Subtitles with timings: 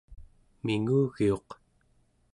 [0.63, 1.47] mingugiuq